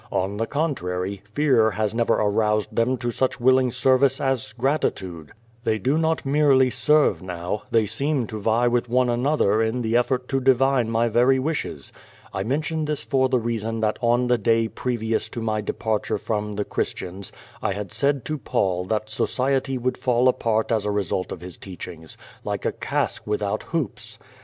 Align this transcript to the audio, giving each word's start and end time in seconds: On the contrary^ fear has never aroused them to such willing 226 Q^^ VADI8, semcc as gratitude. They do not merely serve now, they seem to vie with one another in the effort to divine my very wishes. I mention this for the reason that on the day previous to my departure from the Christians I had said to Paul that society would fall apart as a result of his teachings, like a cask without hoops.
On 0.11 0.37
the 0.37 0.47
contrary^ 0.47 1.21
fear 1.35 1.69
has 1.69 1.93
never 1.93 2.15
aroused 2.15 2.75
them 2.75 2.97
to 2.97 3.11
such 3.11 3.39
willing 3.39 3.69
226 3.69 4.17
Q^^ 4.17 4.25
VADI8, 4.25 4.29
semcc 4.29 4.31
as 4.33 4.53
gratitude. 4.53 5.31
They 5.63 5.77
do 5.77 5.95
not 5.99 6.25
merely 6.25 6.71
serve 6.71 7.21
now, 7.21 7.61
they 7.69 7.85
seem 7.85 8.25
to 8.25 8.39
vie 8.39 8.67
with 8.67 8.89
one 8.89 9.09
another 9.11 9.61
in 9.61 9.83
the 9.83 9.95
effort 9.95 10.27
to 10.29 10.39
divine 10.39 10.89
my 10.89 11.07
very 11.07 11.37
wishes. 11.37 11.93
I 12.33 12.41
mention 12.41 12.85
this 12.85 13.05
for 13.05 13.29
the 13.29 13.37
reason 13.37 13.79
that 13.81 13.99
on 14.01 14.25
the 14.25 14.39
day 14.39 14.67
previous 14.67 15.29
to 15.29 15.39
my 15.39 15.61
departure 15.61 16.17
from 16.17 16.55
the 16.55 16.65
Christians 16.65 17.31
I 17.61 17.73
had 17.73 17.91
said 17.91 18.25
to 18.25 18.39
Paul 18.39 18.85
that 18.85 19.07
society 19.07 19.77
would 19.77 19.99
fall 19.99 20.27
apart 20.27 20.71
as 20.71 20.83
a 20.87 20.89
result 20.89 21.31
of 21.31 21.41
his 21.41 21.57
teachings, 21.57 22.17
like 22.43 22.65
a 22.65 22.71
cask 22.71 23.21
without 23.27 23.61
hoops. 23.69 24.17